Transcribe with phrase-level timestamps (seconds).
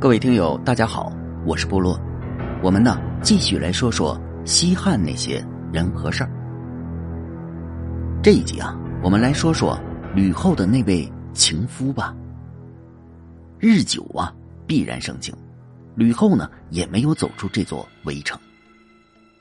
[0.00, 1.12] 各位听友，大家好，
[1.44, 2.00] 我是波落。
[2.62, 6.30] 我们呢，继续来说说西汉那些人和事儿。
[8.22, 9.76] 这一集啊，我们来说说
[10.14, 12.14] 吕后的那位情夫吧。
[13.58, 14.32] 日久啊，
[14.68, 15.34] 必然生情。
[15.96, 18.38] 吕后呢，也没有走出这座围城。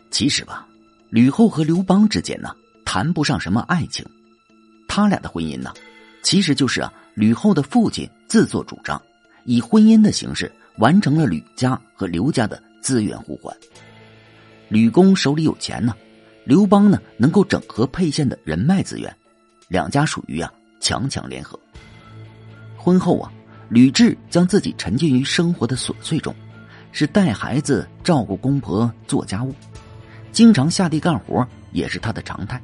[0.10, 0.68] 其实吧，
[1.12, 2.50] 吕后和刘邦之间呢，
[2.84, 4.04] 谈不上什么爱情。
[4.88, 5.72] 他俩的婚姻呢，
[6.24, 9.00] 其实就是啊，吕后的父亲自作主张。
[9.48, 13.56] 以婚姻的形式完成了吕家和刘家的资源互换。
[14.68, 15.96] 吕公手里有钱呢，
[16.44, 19.16] 刘邦呢能够整合沛县的人脉资源，
[19.70, 21.58] 两家属于啊强强联合。
[22.76, 23.32] 婚后啊，
[23.70, 26.36] 吕雉将自己沉浸于生活的琐碎中，
[26.92, 29.56] 是带孩子、照顾公婆、做家务，
[30.34, 32.62] 经常下地干活也是他的常态。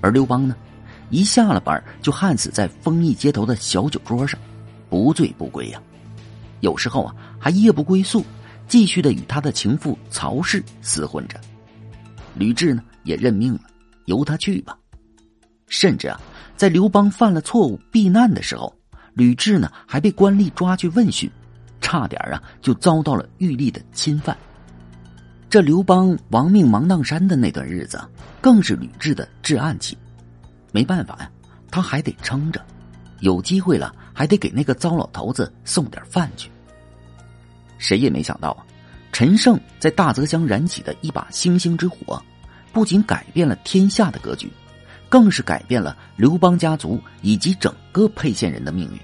[0.00, 0.54] 而刘邦呢，
[1.10, 4.38] 一下了班就焊死在丰邑街头的小酒桌上。
[4.90, 5.80] 不醉不归呀，
[6.60, 8.24] 有时候啊还夜不归宿，
[8.66, 11.40] 继续的与他的情妇曹氏厮混着。
[12.34, 13.60] 吕雉呢也认命了，
[14.06, 14.76] 由他去吧。
[15.68, 16.20] 甚至啊，
[16.56, 18.74] 在刘邦犯了错误避难的时候，
[19.14, 21.30] 吕雉呢还被官吏抓去问讯，
[21.80, 24.36] 差点啊就遭到了玉帝的侵犯。
[25.48, 28.00] 这刘邦亡命芒砀山的那段日子，
[28.40, 29.96] 更是吕雉的至暗期。
[30.72, 31.30] 没办法呀，
[31.70, 32.60] 他还得撑着。
[33.20, 36.50] 有机会了，还得给那个糟老头子送点饭去。
[37.78, 38.66] 谁也没想到啊，
[39.12, 42.22] 陈胜在大泽乡燃起的一把星星之火，
[42.72, 44.50] 不仅改变了天下的格局，
[45.08, 48.98] 更是改变了刘邦家族以及整个沛县人的命运。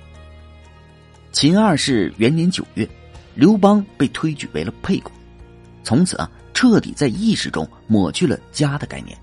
[1.32, 2.88] 秦二世元年九月，
[3.34, 5.12] 刘邦被推举为了沛公，
[5.82, 9.16] 从此啊，彻底在意识中抹去了家的概念，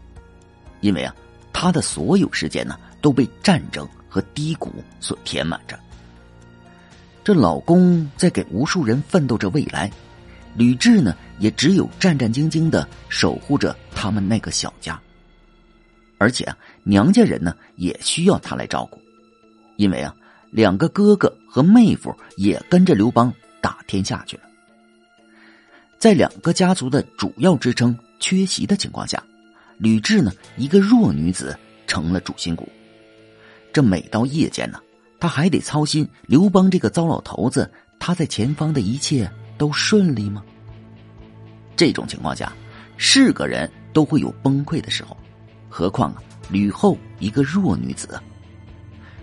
[0.81, 1.15] 因为啊，
[1.51, 3.87] 他的所有时间呢，都被战争。
[4.13, 5.77] 和低谷所填满着。
[7.23, 9.91] 这老公在给无数人奋斗着未来，
[10.55, 15.01] 吕雉呢也只有战战兢兢的守护着他们那个小家。
[16.19, 19.01] 而且啊，娘家人呢也需要他来照顾，
[19.77, 20.15] 因为啊，
[20.51, 24.43] 两个哥哥和妹夫也跟着刘邦打天下去了。
[25.97, 29.23] 在两个家族的主要支撑缺席的情况下，
[29.79, 31.57] 吕雉呢一个弱女子
[31.87, 32.69] 成了主心骨。
[33.73, 34.79] 这每到夜间呢，
[35.19, 37.69] 他还得操心刘邦这个糟老头子，
[37.99, 40.43] 他在前方的一切都顺利吗？
[41.75, 42.53] 这种情况下，
[42.97, 45.17] 是个人都会有崩溃的时候，
[45.67, 48.21] 何况啊，吕后一个弱女子。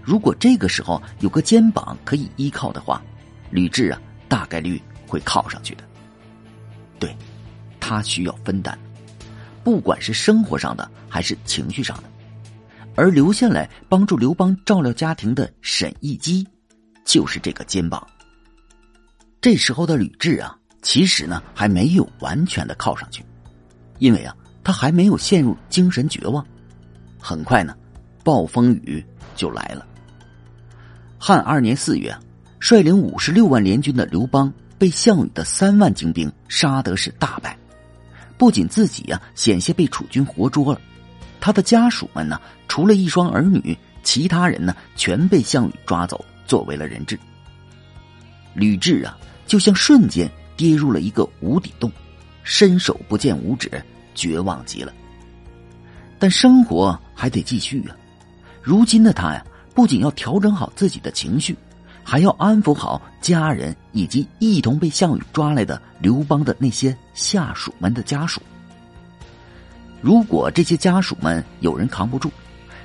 [0.03, 3.01] 如果这个时候有个肩膀可以依靠的话，
[3.51, 5.85] 吕雉啊，大概率会靠上去的。
[6.99, 7.17] 对，
[7.79, 8.77] 他需要分担，
[9.63, 12.10] 不管是生活上的还是情绪上的。
[12.95, 16.47] 而留下来帮助刘邦照料家庭的沈亦基，
[17.05, 18.07] 就是这个肩膀。
[19.41, 23.25] 这时候的吕雉啊，其实呢还没有完全的靠上去，
[23.99, 26.45] 因为啊，他还没有陷入精神绝望。
[27.19, 27.75] 很快呢，
[28.23, 29.87] 暴风雨就来了。
[31.19, 32.15] 汉二年四月，
[32.59, 37.57] 率领五十六万联军的刘邦被项羽的三万精兵杀得是大败，
[38.37, 40.81] 不仅自己呀险些被楚军活捉了。
[41.41, 47.19] 他的家属们呢，除了一双儿女，其他人呢，全被项羽抓走，作为了人质。
[48.55, 51.91] 吕雉啊，就像瞬间跌入了一个无底洞，
[52.43, 53.71] 伸手不见五指，
[54.15, 54.93] 绝望极了。
[56.19, 57.97] 但生活还得继续啊！
[58.61, 59.43] 如今的他呀，
[59.75, 61.57] 不仅要调整好自己的情绪，
[62.05, 68.43] 还要安抚好家人以及一同被项羽抓来的刘邦的那些下属们的家属。
[70.01, 72.31] 如果这些家属们有人扛不住，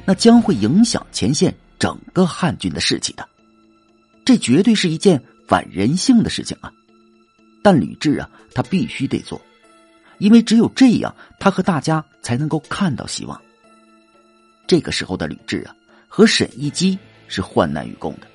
[0.05, 3.27] 那将会影响前线整个汉军的士气的。
[4.25, 6.71] 这绝对是一件反人性的事情啊！
[7.63, 9.39] 但吕雉啊，他必须得做，
[10.17, 13.39] 因为只有这样，他和大家才能够看到希望。
[14.67, 15.75] 这个时候的吕雉啊，
[16.07, 16.97] 和沈一基
[17.27, 18.27] 是患难与共的。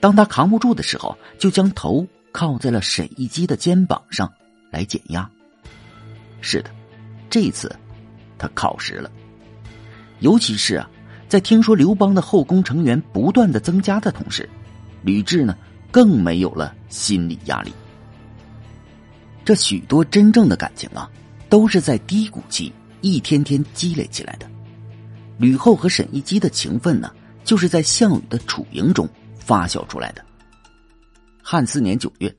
[0.00, 4.32] 当他扛不住的时候，就将头靠在了沈一基的肩膀上
[4.70, 5.28] 来减压。
[6.40, 6.70] 是的，
[7.28, 7.74] 这次。
[8.38, 9.10] 他靠实了，
[10.20, 10.88] 尤其是啊，
[11.28, 14.48] 在听说刘邦的后宫成员不断的增加的同时，
[15.02, 15.56] 吕雉呢
[15.90, 17.72] 更没有了心理压力。
[19.44, 21.10] 这许多真正的感情啊，
[21.48, 24.46] 都是在低谷期一天天积累起来的。
[25.38, 27.10] 吕后和沈一基的情分呢，
[27.44, 29.08] 就是在项羽的楚营中
[29.38, 30.24] 发酵出来的。
[31.42, 32.34] 汉四年九月，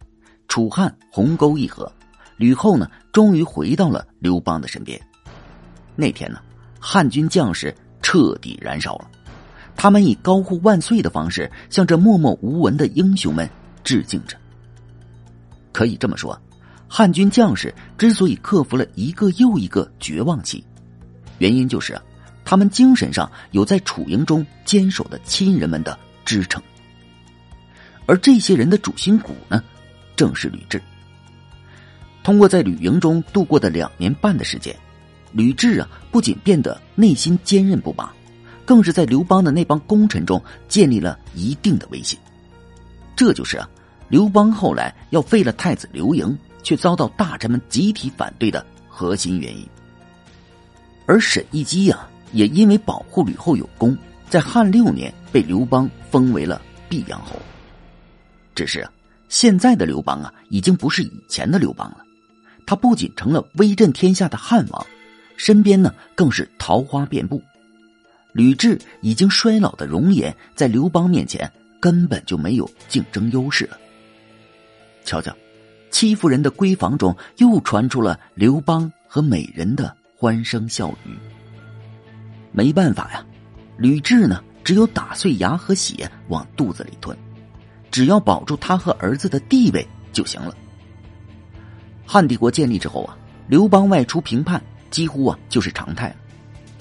[0.47, 1.89] 楚汉鸿沟议和，
[2.35, 4.99] 吕后呢终于回到了刘邦的身边。
[5.97, 6.39] 那天呢，
[6.79, 9.09] 汉军将士彻底燃烧了，
[9.75, 13.49] 他们以高呼万岁的方式向这默默无闻的英雄们
[13.83, 14.37] 致敬着。
[15.73, 16.39] 可以这么说，
[16.87, 20.63] 汉军将士之所以克服了一个又一个绝望期，
[21.39, 21.99] 原因就是，
[22.45, 26.61] 他们精神上有在楚营中坚守的亲人们的支撑。
[28.05, 29.61] 而这些人的主心骨呢，
[30.15, 30.79] 正是吕雉。
[32.23, 34.75] 通过在吕营中度过的两年半的时间，
[35.31, 38.13] 吕雉啊，不仅变得内心坚韧不拔，
[38.65, 42.17] 更是在刘邦的那帮功臣中建立了一定的威信。
[43.15, 43.69] 这就是啊，
[44.09, 49.67] 刘邦后来要废了太子刘盈，却遭到大臣们集体反对的核心原因。
[51.05, 53.97] 而沈亦基呀，也因为保护吕后有功，
[54.29, 57.37] 在汉六年被刘邦封为了毕阳侯。
[58.53, 58.91] 只是啊，
[59.29, 61.97] 现在的刘邦啊，已经不是以前的刘邦了。
[62.65, 64.85] 他不仅成了威震天下的汉王，
[65.37, 67.41] 身边呢更是桃花遍布。
[68.33, 71.49] 吕雉已经衰老的容颜，在刘邦面前
[71.79, 73.77] 根本就没有竞争优势了。
[75.05, 75.33] 瞧瞧，
[75.89, 81.17] 戚夫人的闺房中又传出了刘邦和美人的欢声笑语。
[82.51, 83.25] 没办法呀，
[83.77, 87.17] 吕雉呢只有打碎牙和血往肚子里吞，
[87.89, 90.55] 只要保住他和儿子的地位就行了。
[92.05, 93.17] 汉帝国建立之后啊，
[93.47, 94.61] 刘邦外出平叛
[94.97, 96.15] 几乎啊就是常态了。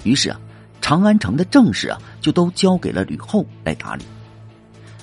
[0.03, 0.41] 于是啊，
[0.81, 4.03] 长安城的政事啊就都交给了吕后来打理。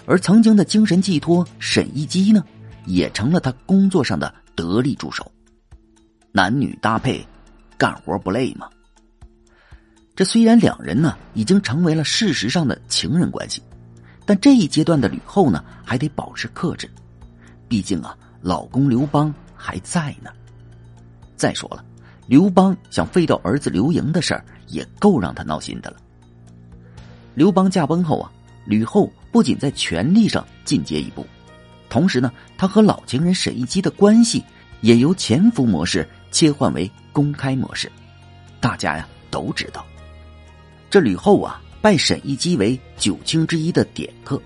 [0.04, 2.44] 而曾经的精神寄托沈一基呢，
[2.86, 5.30] 也成了他工作上的得力助手。
[6.32, 7.24] 男女搭配，
[7.78, 8.68] 干活不累吗？
[10.16, 13.62] 这虽然两人呢已经成为了事实上的情人关系，
[14.26, 16.90] 但这一阶段的吕后呢还得保持克制，
[17.68, 19.32] 毕竟啊，老公刘邦。
[19.56, 20.30] 还在呢。
[21.36, 21.82] 再说了，
[22.26, 25.96] 刘邦想废掉儿子刘盈的事儿，也够让他闹心的了。
[27.34, 28.32] 刘邦驾崩后啊，
[28.64, 31.26] 吕后不仅在权力上进阶一步，
[31.88, 34.42] 同时呢，他和老情人沈一基的关系
[34.80, 37.90] 也由潜伏模式切换为公开模式。
[38.60, 39.84] 大家呀都知道，
[40.88, 44.40] 这吕后啊拜沈一基为九卿之一的典客，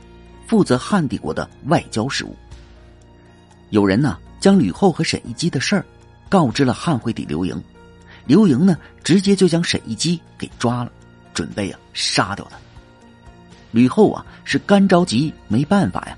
[0.46, 2.34] 负责汉帝国的外交事务。
[3.70, 4.18] 有人呢。
[4.40, 5.84] 将吕后和沈一基的事儿
[6.28, 7.62] 告知了汉惠帝刘盈，
[8.26, 10.92] 刘盈呢直接就将沈亦基给抓了，
[11.32, 12.56] 准备啊杀掉他。
[13.70, 16.16] 吕后啊是干着急没办法呀，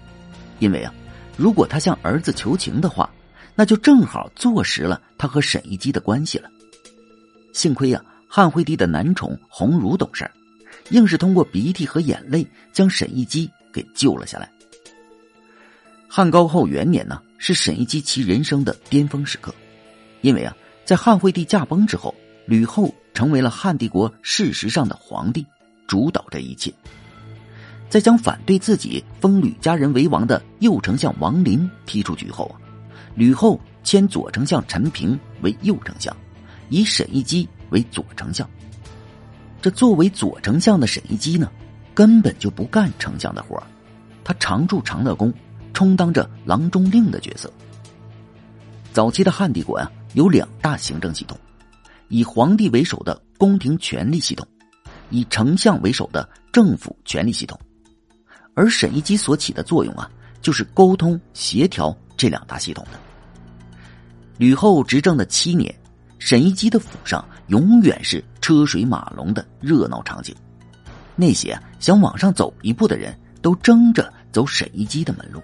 [0.59, 0.93] 因为啊
[1.37, 3.09] 如果他向儿子求情的话，
[3.55, 6.51] 那就正好坐实了他和沈亦基的关系了。
[7.53, 10.31] 幸亏啊汉惠帝的男宠鸿儒懂事，
[10.91, 14.51] 硬是通过鼻涕和眼泪将沈一基给救了下来。
[16.09, 19.55] 汉高后元年呢，是沈一基其人生的巅峰时刻，
[20.21, 22.15] 因为啊，在汉惠帝驾崩之后，
[22.47, 25.47] 吕后成为了汉帝国事实上的皇帝，
[25.87, 26.73] 主导这一切。
[27.89, 32.61] 在将反对自己封吕家人为王的右丞相王林踢出局后啊，
[33.15, 36.17] 吕后迁左丞相陈平为右丞相，
[36.69, 38.49] 以沈亦基为左丞相。
[39.61, 41.51] 这作为左丞相的沈一基呢，
[41.95, 43.63] 根本就不干丞相的活
[44.23, 45.33] 他常驻长乐宫。
[45.73, 47.51] 充当着郎中令的角色。
[48.93, 51.39] 早期的汉帝国啊，有两大行政系统：
[52.09, 54.47] 以皇帝为首的宫廷权力系统，
[55.11, 57.59] 以丞相为首的政府权力系统。
[58.55, 60.11] 而沈亦基所起的作用啊，
[60.43, 62.99] 就是沟通协调这两大系统的。
[64.37, 65.73] 吕后执政的七年，
[66.19, 70.35] 沈亦基的府上永远是车水马龙的热闹场景，
[71.15, 75.41] 那些想往上走一步的人都争着走沈亦基的门路。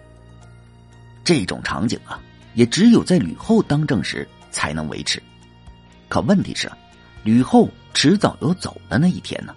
[1.22, 2.20] 这种场景啊，
[2.54, 4.26] 也只有在吕后当政时
[4.56, 5.22] 才能维持。
[6.08, 6.72] 可问题是，
[7.22, 9.54] 吕后迟早有走的那一天呢。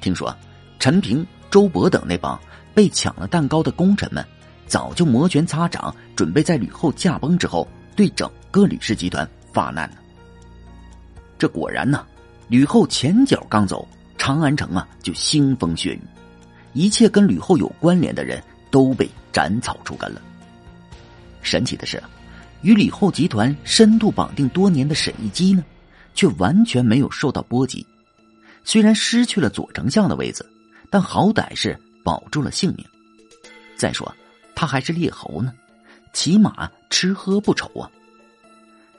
[0.00, 0.32] 听说
[0.78, 2.40] 陈平、周勃等那帮
[2.72, 4.24] 被抢了蛋糕的功臣们，
[4.68, 9.96] 早就摩拳擦掌，准备在吕后驾崩之后对整个吕氏集团发难呢。
[11.36, 12.06] 这果然呢，
[12.46, 16.02] 吕后前脚刚走，长安城啊就腥风血雨，
[16.74, 20.22] 一切跟吕后有关联的人都被斩草除根了。
[21.42, 22.00] 神奇的是，
[22.62, 25.64] 与李后集团深度绑定多年的沈一基呢，
[26.14, 27.86] 却完全没有受到波及。
[28.64, 30.48] 虽然失去了左丞相的位子，
[30.90, 32.84] 但好歹是保住了性命。
[33.76, 34.12] 再说，
[34.54, 35.52] 他还是列侯呢，
[36.12, 37.90] 起码吃喝不愁啊。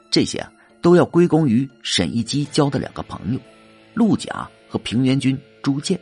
[0.10, 3.40] 这些啊，都要归功于沈一基交的两个朋友，
[3.94, 6.00] 陆贾和平原君朱建。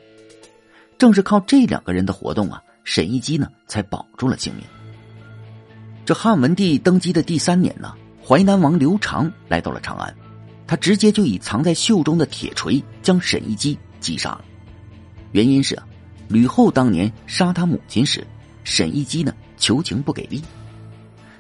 [0.98, 4.64] 正是靠这两个人的活动啊，沈一基呢才保住了性命。
[6.06, 7.92] 这汉文帝登基的第三年呢，
[8.24, 10.16] 淮南王刘长来到了长安，
[10.68, 14.46] 他直接就以藏在袖中的铁锤将沈一基击杀了。
[15.32, 15.82] 原因是，
[16.28, 18.26] 吕后当年杀他母亲时，
[18.64, 20.44] 沈一基呢求情不给力。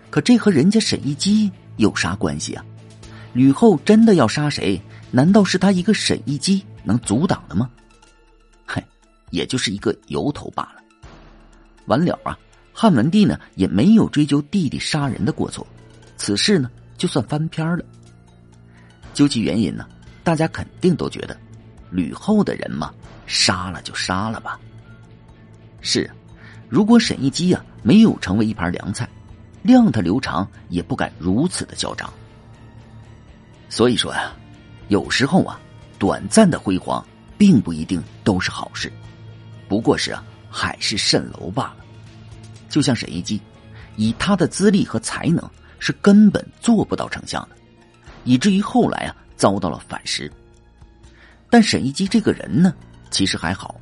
[0.09, 2.65] 可这和人家沈一基有啥关系啊？
[3.33, 4.81] 吕后真的要杀谁？
[5.11, 7.69] 难道是他一个沈一基能阻挡的吗？
[8.65, 8.83] 嘿，
[9.29, 10.81] 也就是一个由头罢了。
[11.85, 12.35] 完了啊！
[12.77, 15.65] 汉文帝呢也没有追究弟弟杀人的过错，
[16.17, 17.85] 此事呢就算翻篇了。
[19.13, 19.87] 究其原因呢，
[20.25, 21.37] 大家肯定都觉得，
[21.89, 22.93] 吕后的人嘛，
[23.25, 24.59] 杀了就杀了吧。
[25.79, 26.11] 是，
[26.67, 29.07] 如果沈一基呀没有成为一盘凉菜，
[29.63, 32.11] 谅他刘长也不敢如此的嚣张。
[33.69, 34.33] 所以说呀，
[34.89, 35.57] 有时候啊，
[35.97, 37.01] 短暂的辉煌
[37.37, 38.91] 并不一定都是好事，
[39.69, 41.84] 不过是啊海市蜃楼罢了。
[42.75, 43.39] 就像沈一基，
[43.95, 47.55] 以他的资历和才能，是根本做不到丞相的，
[48.25, 50.29] 以至于后来啊遭到了反噬。
[51.49, 52.73] 但沈一基这个人呢，
[53.09, 53.79] 其实还好，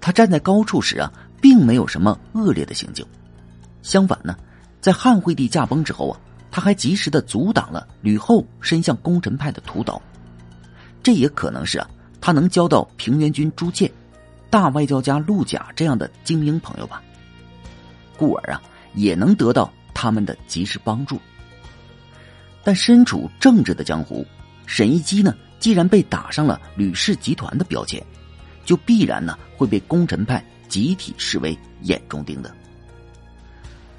[0.00, 1.12] 他站在高处时啊，
[1.42, 3.04] 并没有什么恶劣的行径。
[3.82, 4.34] 相反呢，
[4.80, 6.18] 在汉惠帝驾崩之后啊，
[6.50, 10.00] 他还及时的阻挡了吕后伸向功臣派的屠刀。
[11.02, 11.86] 这也可能是啊，
[12.18, 13.92] 他能交到平原君朱建、
[14.48, 17.02] 大外交家陆贾这样的精英朋友吧。
[18.22, 18.62] 故而啊，
[18.94, 21.20] 也能得到他们的及时帮助。
[22.62, 24.24] 但身处政治的江湖，
[24.66, 28.00] 沈一基呢，既然被打上了吕氏集团的标签，
[28.64, 32.54] 就必然呢会被功臣派集体视为眼中钉的。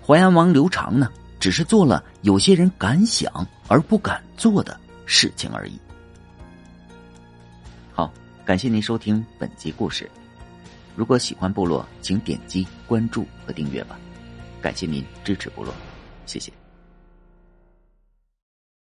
[0.01, 5.77] 淮安王刘长呢，只是做了有些人敢想而不敢做的事情而已。
[7.91, 8.09] 好，
[8.45, 10.09] 感谢您收听本集故事。
[10.95, 13.99] 如果喜欢部落，请点击关注和订阅吧。
[14.63, 15.73] 感谢您支持部落，
[16.25, 16.62] 谢谢。